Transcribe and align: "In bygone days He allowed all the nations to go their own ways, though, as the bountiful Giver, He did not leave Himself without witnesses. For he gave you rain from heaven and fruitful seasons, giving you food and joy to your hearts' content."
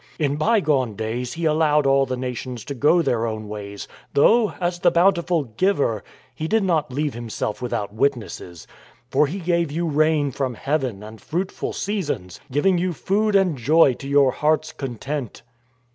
"In 0.27 0.35
bygone 0.35 0.95
days 0.95 1.33
He 1.33 1.45
allowed 1.45 1.85
all 1.85 2.07
the 2.07 2.17
nations 2.17 2.65
to 2.65 2.73
go 2.73 3.03
their 3.03 3.27
own 3.27 3.47
ways, 3.47 3.87
though, 4.15 4.53
as 4.59 4.79
the 4.79 4.89
bountiful 4.89 5.43
Giver, 5.43 6.03
He 6.33 6.47
did 6.47 6.63
not 6.63 6.91
leave 6.91 7.13
Himself 7.13 7.61
without 7.61 7.93
witnesses. 7.93 8.65
For 9.11 9.27
he 9.27 9.37
gave 9.37 9.71
you 9.71 9.87
rain 9.87 10.31
from 10.31 10.55
heaven 10.55 11.03
and 11.03 11.21
fruitful 11.21 11.73
seasons, 11.73 12.39
giving 12.51 12.79
you 12.79 12.93
food 12.93 13.35
and 13.35 13.55
joy 13.55 13.93
to 13.93 14.07
your 14.09 14.31
hearts' 14.31 14.73
content." 14.73 15.43